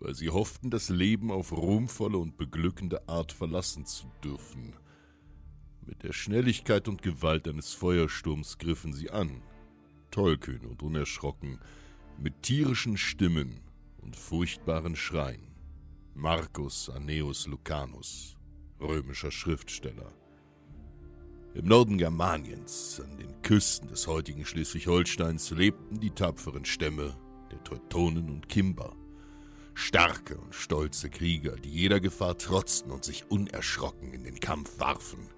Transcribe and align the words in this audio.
weil 0.00 0.14
sie 0.14 0.30
hofften, 0.30 0.70
das 0.70 0.88
Leben 0.88 1.30
auf 1.30 1.52
ruhmvolle 1.52 2.18
und 2.18 2.36
beglückende 2.36 3.08
Art 3.08 3.32
verlassen 3.32 3.86
zu 3.86 4.10
dürfen. 4.24 4.74
Mit 5.86 6.02
der 6.02 6.12
Schnelligkeit 6.12 6.88
und 6.88 7.02
Gewalt 7.02 7.46
eines 7.46 7.74
Feuersturms 7.74 8.58
griffen 8.58 8.92
sie 8.92 9.10
an, 9.10 9.42
tollkühn 10.10 10.64
und 10.64 10.82
unerschrocken, 10.82 11.58
mit 12.18 12.42
tierischen 12.42 12.96
Stimmen 12.96 13.60
und 13.98 14.16
furchtbaren 14.16 14.96
Schreien. 14.96 15.50
Marcus 16.14 16.90
Anneus 16.90 17.46
Lucanus, 17.46 18.36
römischer 18.80 19.30
Schriftsteller. 19.30 20.12
Im 21.54 21.66
Norden 21.66 21.98
Germaniens, 21.98 23.00
an 23.04 23.16
den 23.16 23.42
Küsten 23.42 23.88
des 23.88 24.06
heutigen 24.06 24.44
Schleswig-Holsteins, 24.44 25.50
lebten 25.50 25.98
die 25.98 26.10
tapferen 26.10 26.64
Stämme 26.64 27.16
der 27.50 27.62
Teutonen 27.64 28.30
und 28.30 28.48
Kimber. 28.48 28.94
Starke 29.80 30.36
und 30.36 30.54
stolze 30.54 31.08
Krieger, 31.08 31.56
die 31.56 31.70
jeder 31.70 32.00
Gefahr 32.00 32.36
trotzten 32.36 32.92
und 32.92 33.02
sich 33.02 33.30
unerschrocken 33.30 34.12
in 34.12 34.24
den 34.24 34.38
Kampf 34.38 34.78
warfen. 34.78 35.30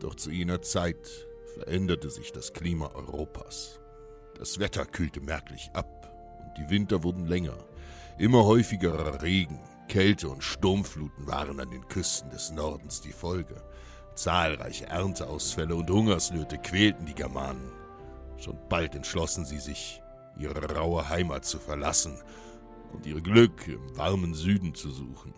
Doch 0.00 0.16
zu 0.16 0.32
jener 0.32 0.60
Zeit 0.60 1.08
veränderte 1.54 2.10
sich 2.10 2.32
das 2.32 2.52
Klima 2.52 2.90
Europas. 2.94 3.78
Das 4.36 4.58
Wetter 4.58 4.84
kühlte 4.86 5.20
merklich 5.20 5.70
ab 5.72 6.12
und 6.40 6.58
die 6.58 6.68
Winter 6.68 7.04
wurden 7.04 7.26
länger. 7.26 7.56
Immer 8.18 8.44
häufigerer 8.44 9.22
Regen, 9.22 9.60
Kälte 9.88 10.28
und 10.28 10.42
Sturmfluten 10.42 11.28
waren 11.28 11.60
an 11.60 11.70
den 11.70 11.86
Küsten 11.86 12.28
des 12.30 12.50
Nordens 12.50 13.00
die 13.02 13.12
Folge. 13.12 13.62
Zahlreiche 14.16 14.88
Ernteausfälle 14.88 15.76
und 15.76 15.88
Hungersnöte 15.88 16.58
quälten 16.58 17.06
die 17.06 17.14
Germanen. 17.14 17.70
Schon 18.36 18.58
bald 18.68 18.96
entschlossen 18.96 19.44
sie 19.44 19.60
sich, 19.60 20.02
ihre 20.36 20.74
raue 20.74 21.08
Heimat 21.08 21.44
zu 21.44 21.60
verlassen 21.60 22.20
und 22.92 23.06
ihr 23.06 23.20
Glück 23.20 23.68
im 23.68 23.96
warmen 23.96 24.34
Süden 24.34 24.74
zu 24.74 24.90
suchen. 24.90 25.34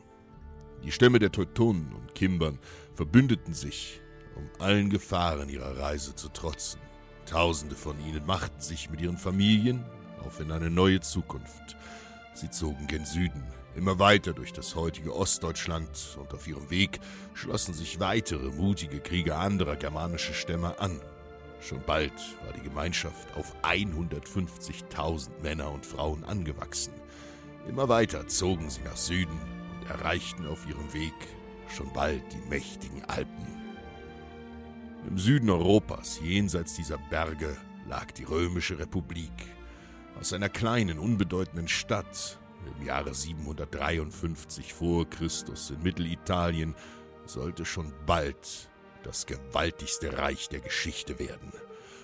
Die 0.85 0.93
Stämme 0.93 1.19
der 1.19 1.33
Teutonen 1.33 1.93
und 1.93 2.15
Kimbern 2.15 2.59
verbündeten 2.95 3.55
sich, 3.55 4.01
um 4.37 4.49
allen 4.59 4.91
Gefahren 4.91 5.49
ihrer 5.49 5.79
Reise 5.79 6.15
zu 6.15 6.29
trotzen. 6.29 6.81
Tausende 7.27 7.77
von 7.77 7.97
ihnen 8.05 8.27
machten 8.27 8.61
sich 8.61 8.91
mit 8.91 9.01
ihren 9.01 9.19
Familien 9.19 9.85
auf 10.25 10.41
in 10.41 10.51
eine 10.51 10.71
neue 10.71 11.01
Zukunft. 11.01 11.77
Sie 12.35 12.51
zogen 12.51 12.87
gen 12.87 13.05
Süden, 13.05 13.45
immer 13.77 13.99
weiter 13.99 14.33
durch 14.33 14.53
das 14.53 14.75
heutige 14.75 15.15
Ostdeutschland, 15.15 16.17
und 16.19 16.33
auf 16.33 16.47
ihrem 16.49 16.71
Weg 16.71 17.01
schlossen 17.35 17.75
sich 17.75 18.01
weitere 18.01 18.51
mutige 18.51 19.01
Krieger 19.01 19.39
anderer 19.39 19.77
germanischer 19.77 20.35
Stämme 20.35 20.81
an. 20.81 21.01
Schon 21.61 21.83
bald 21.87 22.13
war 22.45 22.53
die 22.55 22.63
Gemeinschaft 22.63 23.37
auf 23.37 23.55
150.000 23.63 25.29
Männer 25.43 25.71
und 25.71 25.87
Frauen 25.87 26.25
angewachsen. 26.25 26.93
Immer 27.69 27.89
weiter 27.89 28.27
zogen 28.27 28.71
sie 28.71 28.83
nach 28.83 28.97
Süden 28.97 29.39
und 29.81 29.89
erreichten 29.89 30.47
auf 30.47 30.67
ihrem 30.67 30.93
Weg 30.93 31.15
schon 31.69 31.93
bald 31.93 32.23
die 32.33 32.49
mächtigen 32.49 33.05
Alpen. 33.05 33.47
Im 35.09 35.17
Süden 35.17 35.49
Europas, 35.49 36.21
jenseits 36.23 36.75
dieser 36.75 36.99
Berge, 36.99 37.57
lag 37.89 38.11
die 38.13 38.25
Römische 38.25 38.79
Republik. 38.79 39.33
Aus 40.19 40.33
einer 40.33 40.49
kleinen, 40.49 40.99
unbedeutenden 40.99 41.69
Stadt 41.69 42.39
im 42.79 42.87
Jahre 42.87 43.15
753 43.15 44.75
vor 44.75 45.09
Christus 45.09 45.71
in 45.71 45.83
Mittelitalien 45.83 46.75
sollte 47.27 47.65
schon 47.65 47.93
bald 48.07 48.69
das 49.03 49.27
gewaltigste 49.27 50.19
Reich 50.19 50.49
der 50.49 50.61
Geschichte 50.61 51.19
werden. 51.19 51.53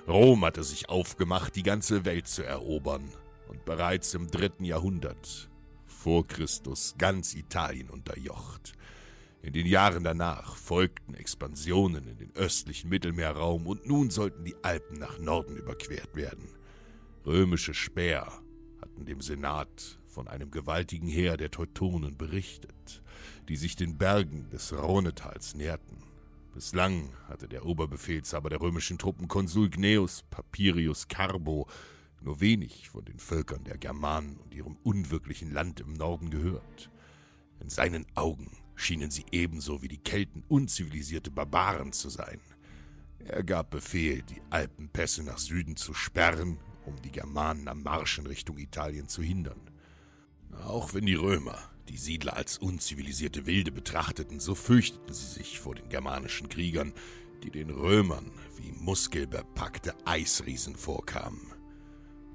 Rom 0.09 0.45
hatte 0.45 0.65
sich 0.65 0.89
aufgemacht, 0.89 1.55
die 1.55 1.63
ganze 1.63 2.05
Welt 2.05 2.27
zu 2.27 2.45
erobern 2.45 3.13
und 3.49 3.65
bereits 3.65 4.15
im 4.15 4.31
dritten 4.31 4.65
Jahrhundert 4.65 5.51
vor 5.87 6.27
Christus 6.27 6.95
ganz 6.99 7.35
Italien 7.35 7.91
unterjocht. 7.91 8.75
In 9.43 9.53
den 9.53 9.67
Jahren 9.67 10.05
danach 10.05 10.57
folgten 10.57 11.15
Expansionen 11.15 12.07
in 12.09 12.19
den 12.19 12.35
östlichen 12.35 12.91
Mittelmeerraum 12.91 13.67
und 13.67 13.87
nun 13.87 14.11
sollten 14.11 14.45
die 14.45 14.57
Alpen 14.63 14.99
nach 14.99 15.19
Norden 15.19 15.57
überquert 15.57 16.15
werden. 16.17 16.49
Römische 17.25 17.75
Späher 17.75 18.33
hatten 18.81 19.07
dem 19.07 19.21
Senat 19.21 19.99
von 20.07 20.29
einem 20.29 20.51
gewaltigen 20.51 21.09
Heer 21.09 21.37
der 21.37 21.51
Teutonen 21.51 22.17
berichtet, 22.17 23.03
die 23.49 23.57
sich 23.57 23.77
den 23.77 23.97
Bergen 23.97 24.51
des 24.51 24.73
Rhonetals 24.73 25.55
näherten. 25.55 26.03
Bislang 26.55 27.13
hatte 27.29 27.47
der 27.47 27.65
Oberbefehlshaber 27.65 28.51
der 28.51 28.61
römischen 28.61 28.99
Truppen 28.99 29.29
Konsul 29.29 29.71
Gnaeus 29.71 30.25
Papirius 30.31 31.07
Carbo 31.07 31.69
nur 32.21 32.41
wenig 32.41 32.89
von 32.91 33.05
den 33.05 33.19
Völkern 33.19 33.65
der 33.65 33.79
Germanen 33.79 34.37
und 34.37 34.55
ihrem 34.55 34.77
unwirklichen 34.83 35.53
Land 35.53 35.81
im 35.81 35.93
Norden 35.93 36.31
gehört. 36.31 36.91
In 37.61 37.71
seinen 37.71 38.07
Augen 38.15 38.51
schienen 38.75 39.11
sie 39.11 39.25
ebenso 39.33 39.83
wie 39.83 39.89
die 39.89 39.99
Kelten 39.99 40.45
unzivilisierte 40.49 41.31
Barbaren 41.31 41.93
zu 41.93 42.09
sein. 42.09 42.41
Er 43.19 43.43
gab 43.43 43.71
Befehl, 43.71 44.23
die 44.23 44.41
Alpenpässe 44.51 45.23
nach 45.23 45.39
Süden 45.39 45.77
zu 45.77 45.93
sperren, 45.93 46.59
um 46.87 47.01
die 47.03 47.11
Germanen 47.11 47.69
am 47.69 47.83
Marsch 47.83 48.19
in 48.19 48.27
Richtung 48.27 48.59
Italien 48.59 49.09
zu 49.09 49.23
hindern. 49.23 49.61
Auch 50.65 50.95
wenn 50.95 51.07
die 51.07 51.15
Römer 51.15 51.59
die 51.89 51.97
Siedler 51.97 52.37
als 52.37 52.59
unzivilisierte 52.59 53.47
Wilde 53.47 53.73
betrachteten, 53.73 54.41
so 54.41 54.55
fürchteten 54.55 55.13
sie 55.13 55.27
sich 55.27 55.59
vor 55.59 55.75
den 55.75 55.89
germanischen 55.89 56.49
Kriegern, 56.49 56.93
die 57.43 57.51
den 57.51 57.71
Römern 57.71 58.31
wie 58.57 58.73
muskelbepackte 58.73 59.95
Eisriesen 60.07 60.77
vorkamen. 60.77 61.58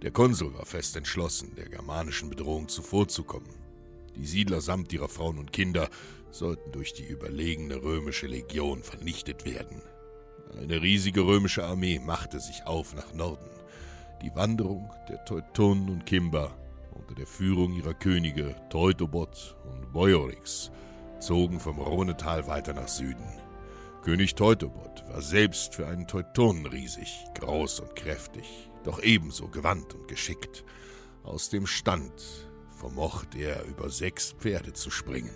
Der 0.04 0.12
Konsul 0.12 0.54
war 0.54 0.66
fest 0.66 0.98
entschlossen, 0.98 1.56
der 1.56 1.70
germanischen 1.70 2.30
Bedrohung 2.30 2.68
zuvorzukommen. 2.68 3.50
Die 4.18 4.26
Siedler 4.26 4.60
samt 4.60 4.92
ihrer 4.92 5.08
Frauen 5.08 5.38
und 5.40 5.54
Kinder 5.54 5.90
sollten 6.30 6.74
durch 6.74 6.92
die 6.94 7.06
überlegene 7.06 7.82
römische 7.82 8.28
Legion 8.28 8.84
vernichtet 8.84 9.46
werden. 9.46 9.82
Eine 10.58 10.82
riesige 10.82 11.22
römische 11.22 11.64
Armee 11.64 12.00
machte 12.00 12.42
sich 12.42 12.66
auf 12.66 12.94
nach 12.94 13.14
Norden. 13.14 13.50
Die 14.22 14.36
Wanderung 14.36 14.92
der 15.08 15.24
Teutonen 15.24 15.90
und 15.90 16.06
Kimber 16.06 16.54
unter 16.92 17.16
der 17.16 17.26
Führung 17.26 17.74
ihrer 17.74 17.94
Könige 17.94 18.58
Teutobot 18.70 19.56
und 19.64 19.94
Boiorix 19.94 20.70
zogen 21.22 21.62
vom 21.62 21.80
Rhonetal 21.80 22.46
weiter 22.46 22.74
nach 22.74 22.90
Süden. 22.90 23.40
König 24.04 24.36
Teutobot 24.36 25.06
war 25.08 25.22
selbst 25.22 25.76
für 25.76 25.88
einen 25.88 26.08
Teutonen 26.08 26.66
riesig, 26.66 27.24
groß 27.36 27.80
und 27.80 27.96
kräftig, 27.96 28.70
doch 28.84 29.02
ebenso 29.02 29.48
gewandt 29.48 29.94
und 29.94 30.08
geschickt. 30.08 30.64
Aus 31.24 31.50
dem 31.50 31.68
Stand 31.68 32.12
vermochte 32.78 33.40
er 33.40 33.66
über 33.66 33.90
sechs 33.90 34.34
Pferde 34.34 34.74
zu 34.74 34.92
springen. 34.92 35.34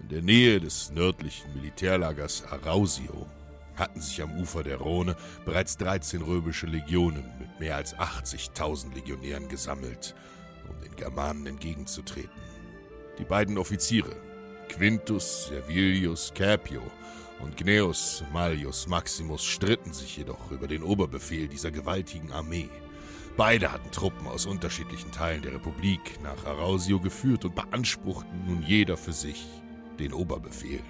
In 0.00 0.08
der 0.08 0.22
Nähe 0.22 0.60
des 0.60 0.90
nördlichen 0.90 1.52
Militärlagers 1.54 2.44
Arausio 2.44 3.26
hatten 3.74 4.00
sich 4.00 4.20
am 4.20 4.38
Ufer 4.38 4.62
der 4.62 4.76
Rhone 4.76 5.16
bereits 5.44 5.76
13 5.78 6.22
römische 6.22 6.66
Legionen 6.66 7.24
mit 7.38 7.60
mehr 7.60 7.76
als 7.76 7.96
80.000 7.96 8.94
Legionären 8.94 9.48
gesammelt, 9.48 10.14
um 10.68 10.80
den 10.80 10.94
Germanen 10.96 11.46
entgegenzutreten. 11.46 12.42
Die 13.18 13.24
beiden 13.24 13.58
Offiziere, 13.58 14.16
Quintus 14.68 15.46
Servilius 15.46 16.32
Capio 16.34 16.82
und 17.40 17.56
Gnaeus 17.56 18.24
Mallius 18.32 18.86
Maximus, 18.86 19.44
stritten 19.44 19.92
sich 19.92 20.16
jedoch 20.16 20.50
über 20.50 20.66
den 20.66 20.82
Oberbefehl 20.82 21.48
dieser 21.48 21.70
gewaltigen 21.70 22.32
Armee. 22.32 22.68
Beide 23.36 23.72
hatten 23.72 23.90
Truppen 23.92 24.26
aus 24.26 24.46
unterschiedlichen 24.46 25.12
Teilen 25.12 25.42
der 25.42 25.54
Republik 25.54 26.18
nach 26.22 26.44
Arausio 26.44 26.98
geführt 26.98 27.44
und 27.44 27.54
beanspruchten 27.54 28.46
nun 28.46 28.62
jeder 28.62 28.96
für 28.96 29.12
sich 29.12 29.46
den 29.98 30.12
Oberbefehl. 30.12 30.82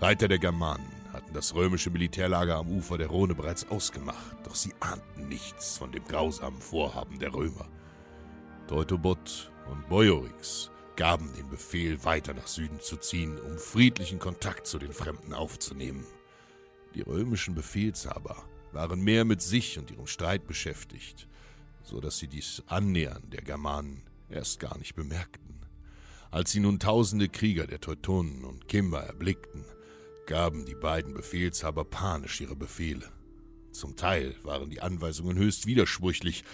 Reiter 0.00 0.28
der 0.28 0.38
Germanen 0.38 0.90
hatten 1.12 1.32
das 1.32 1.54
römische 1.54 1.90
Militärlager 1.90 2.56
am 2.56 2.68
Ufer 2.68 2.98
der 2.98 3.06
Rhone 3.06 3.34
bereits 3.34 3.68
ausgemacht, 3.70 4.36
doch 4.44 4.54
sie 4.54 4.74
ahnten 4.80 5.28
nichts 5.28 5.78
von 5.78 5.92
dem 5.92 6.04
grausamen 6.04 6.60
Vorhaben 6.60 7.18
der 7.18 7.32
Römer. 7.32 7.66
Teutobot 8.66 9.50
und 9.70 9.88
Boiorix 9.88 10.70
gaben 10.96 11.32
den 11.34 11.48
Befehl, 11.48 12.04
weiter 12.04 12.34
nach 12.34 12.46
Süden 12.46 12.80
zu 12.80 12.96
ziehen, 12.96 13.38
um 13.38 13.58
friedlichen 13.58 14.18
Kontakt 14.18 14.66
zu 14.66 14.78
den 14.78 14.92
Fremden 14.92 15.34
aufzunehmen. 15.34 16.06
Die 16.94 17.02
römischen 17.02 17.54
Befehlshaber 17.54 18.42
waren 18.72 19.00
mehr 19.02 19.24
mit 19.24 19.42
sich 19.42 19.78
und 19.78 19.90
ihrem 19.90 20.06
Streit 20.06 20.46
beschäftigt, 20.46 21.28
so 21.82 22.00
dass 22.00 22.18
sie 22.18 22.28
dies 22.28 22.62
Annähern 22.66 23.28
der 23.30 23.42
Germanen 23.42 24.02
erst 24.30 24.58
gar 24.58 24.76
nicht 24.78 24.94
bemerkten. 24.94 25.60
Als 26.30 26.52
sie 26.52 26.60
nun 26.60 26.78
tausende 26.78 27.28
Krieger 27.28 27.66
der 27.66 27.80
Teutonen 27.80 28.44
und 28.44 28.68
Kimber 28.68 29.02
erblickten, 29.02 29.64
gaben 30.26 30.64
die 30.64 30.74
beiden 30.74 31.14
Befehlshaber 31.14 31.84
panisch 31.84 32.40
ihre 32.40 32.56
Befehle. 32.56 33.12
Zum 33.70 33.94
Teil 33.94 34.34
waren 34.42 34.70
die 34.70 34.80
Anweisungen 34.80 35.36
höchst 35.36 35.66
widersprüchlich 35.66 36.44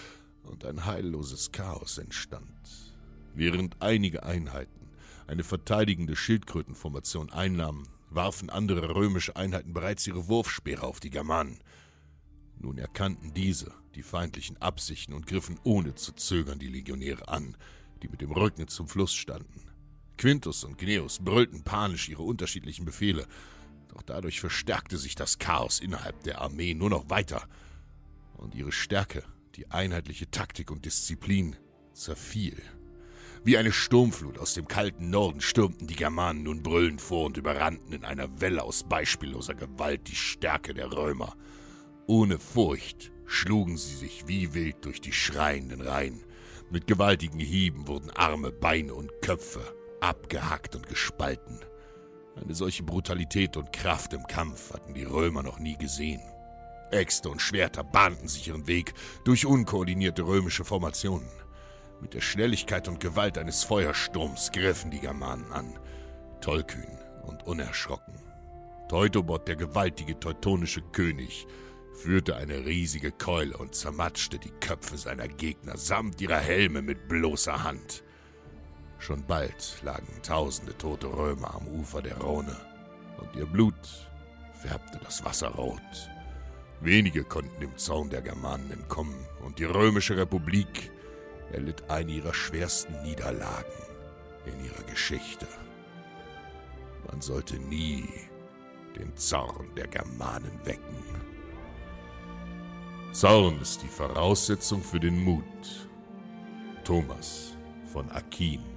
und 0.42 0.64
ein 0.64 0.84
heilloses 0.84 1.52
Chaos 1.52 1.98
entstand. 1.98 2.91
Während 3.34 3.80
einige 3.80 4.24
Einheiten 4.24 4.90
eine 5.26 5.44
verteidigende 5.44 6.16
Schildkrötenformation 6.16 7.30
einnahmen, 7.30 7.88
warfen 8.10 8.50
andere 8.50 8.94
römische 8.94 9.36
Einheiten 9.36 9.72
bereits 9.72 10.06
ihre 10.06 10.28
Wurfspeere 10.28 10.82
auf 10.82 11.00
die 11.00 11.10
Germanen. 11.10 11.60
Nun 12.58 12.78
erkannten 12.78 13.32
diese 13.34 13.72
die 13.94 14.02
feindlichen 14.02 14.56
Absichten 14.60 15.12
und 15.12 15.26
griffen 15.26 15.58
ohne 15.64 15.94
zu 15.94 16.12
zögern 16.12 16.58
die 16.58 16.68
Legionäre 16.68 17.28
an, 17.28 17.56
die 18.02 18.08
mit 18.08 18.20
dem 18.20 18.32
Rücken 18.32 18.68
zum 18.68 18.88
Fluss 18.88 19.14
standen. 19.14 19.70
Quintus 20.16 20.64
und 20.64 20.78
Gnaeus 20.78 21.18
brüllten 21.18 21.62
panisch 21.62 22.08
ihre 22.08 22.22
unterschiedlichen 22.22 22.84
Befehle, 22.84 23.26
doch 23.88 24.02
dadurch 24.02 24.40
verstärkte 24.40 24.96
sich 24.96 25.14
das 25.14 25.38
Chaos 25.38 25.80
innerhalb 25.80 26.22
der 26.22 26.40
Armee 26.40 26.74
nur 26.74 26.90
noch 26.90 27.10
weiter, 27.10 27.48
und 28.36 28.54
ihre 28.54 28.72
Stärke, 28.72 29.24
die 29.54 29.70
einheitliche 29.70 30.30
Taktik 30.30 30.70
und 30.70 30.84
Disziplin, 30.84 31.56
zerfiel. 31.92 32.60
Wie 33.44 33.58
eine 33.58 33.72
Sturmflut 33.72 34.38
aus 34.38 34.54
dem 34.54 34.68
kalten 34.68 35.10
Norden 35.10 35.40
stürmten 35.40 35.88
die 35.88 35.96
Germanen 35.96 36.44
nun 36.44 36.62
brüllend 36.62 37.00
vor 37.00 37.26
und 37.26 37.36
überrannten 37.36 37.92
in 37.92 38.04
einer 38.04 38.40
Welle 38.40 38.62
aus 38.62 38.84
beispielloser 38.84 39.54
Gewalt 39.54 40.06
die 40.06 40.14
Stärke 40.14 40.74
der 40.74 40.92
Römer. 40.92 41.34
Ohne 42.06 42.38
Furcht 42.38 43.10
schlugen 43.26 43.76
sie 43.76 43.96
sich 43.96 44.28
wie 44.28 44.54
wild 44.54 44.84
durch 44.84 45.00
die 45.00 45.12
schreienden 45.12 45.80
Reihen. 45.80 46.22
Mit 46.70 46.86
gewaltigen 46.86 47.40
Hieben 47.40 47.88
wurden 47.88 48.10
Arme, 48.10 48.52
Beine 48.52 48.94
und 48.94 49.10
Köpfe 49.22 49.60
abgehackt 50.00 50.76
und 50.76 50.88
gespalten. 50.88 51.58
Eine 52.36 52.54
solche 52.54 52.84
Brutalität 52.84 53.56
und 53.56 53.72
Kraft 53.72 54.12
im 54.12 54.24
Kampf 54.28 54.72
hatten 54.72 54.94
die 54.94 55.04
Römer 55.04 55.42
noch 55.42 55.58
nie 55.58 55.76
gesehen. 55.76 56.22
Äxte 56.92 57.28
und 57.28 57.42
Schwerter 57.42 57.82
bahnten 57.82 58.28
sich 58.28 58.46
ihren 58.46 58.68
Weg 58.68 58.94
durch 59.24 59.46
unkoordinierte 59.46 60.22
römische 60.22 60.64
Formationen. 60.64 61.41
Mit 62.02 62.14
der 62.14 62.20
Schnelligkeit 62.20 62.88
und 62.88 62.98
Gewalt 62.98 63.38
eines 63.38 63.62
Feuersturms 63.62 64.50
griffen 64.50 64.90
die 64.90 64.98
Germanen 64.98 65.52
an, 65.52 65.78
tollkühn 66.40 66.98
und 67.22 67.46
unerschrocken. 67.46 68.14
Teutobot, 68.88 69.46
der 69.46 69.54
gewaltige 69.54 70.18
teutonische 70.18 70.82
König, 70.82 71.46
führte 71.94 72.34
eine 72.34 72.66
riesige 72.66 73.12
Keule 73.12 73.56
und 73.56 73.76
zermatschte 73.76 74.40
die 74.40 74.50
Köpfe 74.50 74.98
seiner 74.98 75.28
Gegner 75.28 75.76
samt 75.76 76.20
ihrer 76.20 76.40
Helme 76.40 76.82
mit 76.82 77.06
bloßer 77.08 77.62
Hand. 77.62 78.02
Schon 78.98 79.24
bald 79.24 79.78
lagen 79.84 80.20
tausende 80.24 80.76
tote 80.76 81.06
Römer 81.06 81.54
am 81.54 81.68
Ufer 81.68 82.02
der 82.02 82.18
Rhone, 82.18 82.56
und 83.18 83.36
ihr 83.36 83.46
Blut 83.46 84.10
färbte 84.60 84.98
das 85.04 85.24
Wasser 85.24 85.50
rot. 85.50 86.10
Wenige 86.80 87.22
konnten 87.22 87.60
dem 87.60 87.78
Zaun 87.78 88.10
der 88.10 88.22
Germanen 88.22 88.72
entkommen, 88.72 89.24
und 89.44 89.60
die 89.60 89.64
römische 89.64 90.16
Republik 90.16 90.90
erlitt 91.52 91.88
eine 91.88 92.10
ihrer 92.12 92.34
schwersten 92.34 93.00
Niederlagen 93.02 93.72
in 94.46 94.64
ihrer 94.64 94.82
Geschichte. 94.84 95.46
Man 97.10 97.20
sollte 97.20 97.58
nie 97.58 98.08
den 98.98 99.16
Zorn 99.16 99.74
der 99.76 99.86
Germanen 99.88 100.58
wecken. 100.64 100.96
Zorn 103.12 103.60
ist 103.60 103.82
die 103.82 103.88
Voraussetzung 103.88 104.82
für 104.82 105.00
den 105.00 105.22
Mut. 105.22 105.88
Thomas 106.84 107.56
von 107.92 108.10
Aquin 108.10 108.71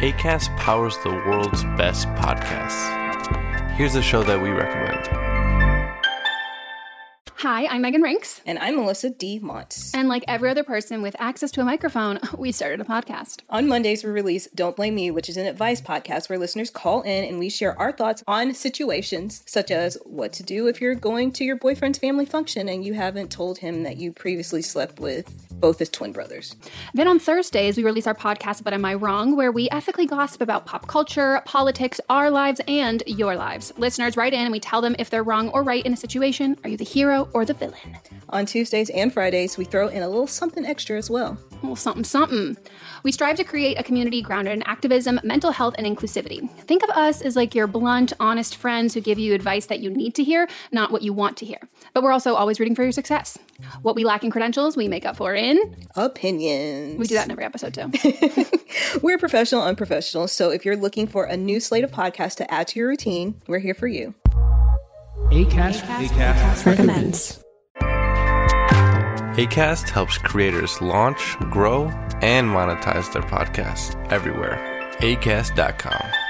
ACAST 0.00 0.54
powers 0.58 0.98
the 0.98 1.08
world's 1.08 1.64
best 1.78 2.06
podcasts. 2.08 3.72
Here's 3.76 3.94
a 3.94 4.02
show 4.02 4.22
that 4.24 4.38
we 4.38 4.50
recommend. 4.50 5.08
Hi, 7.36 7.66
I'm 7.66 7.80
Megan 7.80 8.02
Rinks. 8.02 8.42
And 8.44 8.58
I'm 8.58 8.76
Melissa 8.76 9.08
D. 9.08 9.40
Montz. 9.40 9.92
And 9.94 10.06
like 10.06 10.22
every 10.28 10.50
other 10.50 10.64
person 10.64 11.00
with 11.00 11.16
access 11.18 11.50
to 11.52 11.62
a 11.62 11.64
microphone, 11.64 12.18
we 12.36 12.52
started 12.52 12.82
a 12.82 12.84
podcast. 12.84 13.40
On 13.48 13.66
Mondays, 13.66 14.04
we 14.04 14.10
release 14.10 14.48
Don't 14.54 14.76
Blame 14.76 14.96
Me, 14.96 15.10
which 15.10 15.30
is 15.30 15.38
an 15.38 15.46
advice 15.46 15.80
podcast 15.80 16.28
where 16.28 16.38
listeners 16.38 16.68
call 16.68 17.00
in 17.00 17.24
and 17.24 17.38
we 17.38 17.48
share 17.48 17.78
our 17.78 17.90
thoughts 17.90 18.22
on 18.26 18.52
situations 18.52 19.42
such 19.46 19.70
as 19.70 19.96
what 20.04 20.30
to 20.34 20.42
do 20.42 20.66
if 20.66 20.78
you're 20.78 20.94
going 20.94 21.32
to 21.32 21.44
your 21.44 21.56
boyfriend's 21.56 21.98
family 21.98 22.26
function 22.26 22.68
and 22.68 22.84
you 22.84 22.92
haven't 22.92 23.30
told 23.30 23.58
him 23.58 23.82
that 23.84 23.96
you 23.96 24.12
previously 24.12 24.60
slept 24.60 25.00
with 25.00 25.45
both 25.60 25.80
as 25.80 25.88
twin 25.88 26.12
brothers. 26.12 26.56
Then 26.94 27.08
on 27.08 27.18
Thursdays, 27.18 27.76
we 27.76 27.84
release 27.84 28.06
our 28.06 28.14
podcast, 28.14 28.64
But 28.64 28.72
Am 28.72 28.84
I 28.84 28.94
Wrong, 28.94 29.36
where 29.36 29.52
we 29.52 29.68
ethically 29.70 30.06
gossip 30.06 30.40
about 30.40 30.66
pop 30.66 30.86
culture, 30.86 31.42
politics, 31.44 32.00
our 32.08 32.30
lives, 32.30 32.60
and 32.68 33.02
your 33.06 33.36
lives. 33.36 33.72
Listeners 33.76 34.16
write 34.16 34.32
in 34.32 34.40
and 34.40 34.52
we 34.52 34.60
tell 34.60 34.80
them 34.80 34.96
if 34.98 35.10
they're 35.10 35.22
wrong 35.22 35.48
or 35.50 35.62
right 35.62 35.84
in 35.84 35.92
a 35.92 35.96
situation. 35.96 36.56
Are 36.64 36.70
you 36.70 36.76
the 36.76 36.84
hero 36.84 37.28
or 37.32 37.44
the 37.44 37.54
villain? 37.54 37.98
On 38.30 38.44
Tuesdays 38.44 38.90
and 38.90 39.12
Fridays, 39.12 39.56
we 39.56 39.64
throw 39.64 39.88
in 39.88 40.02
a 40.02 40.08
little 40.08 40.26
something 40.26 40.66
extra 40.66 40.98
as 40.98 41.08
well. 41.10 41.38
Well, 41.62 41.76
something, 41.76 42.04
something. 42.04 42.56
We 43.02 43.12
strive 43.12 43.36
to 43.36 43.44
create 43.44 43.78
a 43.78 43.82
community 43.82 44.20
grounded 44.20 44.52
in 44.52 44.62
activism, 44.64 45.20
mental 45.24 45.52
health, 45.52 45.74
and 45.78 45.86
inclusivity. 45.86 46.50
Think 46.62 46.82
of 46.82 46.90
us 46.90 47.22
as 47.22 47.36
like 47.36 47.54
your 47.54 47.66
blunt, 47.66 48.12
honest 48.20 48.56
friends 48.56 48.94
who 48.94 49.00
give 49.00 49.18
you 49.18 49.34
advice 49.34 49.66
that 49.66 49.80
you 49.80 49.90
need 49.90 50.14
to 50.16 50.24
hear, 50.24 50.48
not 50.72 50.90
what 50.90 51.02
you 51.02 51.12
want 51.12 51.36
to 51.38 51.46
hear. 51.46 51.58
But 51.94 52.02
we're 52.02 52.12
also 52.12 52.34
always 52.34 52.60
rooting 52.60 52.74
for 52.74 52.82
your 52.82 52.92
success. 52.92 53.38
What 53.82 53.96
we 53.96 54.04
lack 54.04 54.24
in 54.24 54.30
credentials, 54.30 54.76
we 54.76 54.88
make 54.88 55.06
up 55.06 55.16
for 55.16 55.34
in 55.34 55.86
opinions. 55.94 56.98
We 56.98 57.06
do 57.06 57.14
that 57.14 57.26
in 57.26 57.30
every 57.30 57.44
episode 57.44 57.74
too. 57.74 57.90
we're 59.02 59.18
professional, 59.18 59.62
unprofessional. 59.62 60.28
So 60.28 60.50
if 60.50 60.64
you're 60.64 60.76
looking 60.76 61.06
for 61.06 61.24
a 61.24 61.36
new 61.36 61.60
slate 61.60 61.84
of 61.84 61.90
podcasts 61.90 62.36
to 62.36 62.52
add 62.52 62.68
to 62.68 62.78
your 62.78 62.88
routine, 62.88 63.40
we're 63.46 63.58
here 63.58 63.74
for 63.74 63.86
you. 63.86 64.14
ACAST, 65.30 65.80
ACAST, 65.80 66.08
ACAST 66.08 66.66
recommends. 66.66 67.44
ACAST 69.36 69.90
helps 69.90 70.16
creators 70.18 70.80
launch, 70.80 71.36
grow, 71.50 71.88
and 72.22 72.48
monetize 72.48 73.12
their 73.12 73.22
podcasts 73.22 73.94
everywhere. 74.10 74.58
ACAST.com. 75.00 76.25